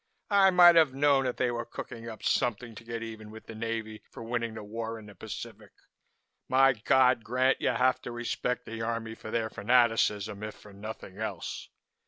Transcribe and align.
I 0.31 0.49
might 0.49 0.73
have 0.77 0.95
known 0.95 1.25
that 1.25 1.37
they 1.37 1.51
were 1.51 1.63
cooking 1.63 2.09
up 2.09 2.23
something 2.23 2.73
to 2.73 2.83
get 2.83 3.03
even 3.03 3.29
with 3.29 3.45
the 3.45 3.53
Navy 3.53 4.01
for 4.09 4.23
winning 4.23 4.55
this 4.55 4.63
war 4.63 4.97
in 4.97 5.05
the 5.05 5.13
Pacific. 5.13 5.71
My 6.49 6.73
God! 6.73 7.23
Grant, 7.23 7.61
you 7.61 7.69
have 7.69 8.01
to 8.01 8.11
respect 8.11 8.65
the 8.65 8.81
Army 8.81 9.13
for 9.13 9.29
their 9.29 9.51
fanaticism, 9.51 10.41
if 10.41 10.55
for 10.55 10.73
nothing 10.73 11.19
else. 11.19 11.69